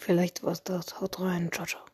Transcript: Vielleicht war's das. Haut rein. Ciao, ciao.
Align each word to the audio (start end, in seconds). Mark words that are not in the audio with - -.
Vielleicht 0.00 0.42
war's 0.42 0.64
das. 0.64 0.98
Haut 1.00 1.20
rein. 1.20 1.50
Ciao, 1.52 1.66
ciao. 1.66 1.89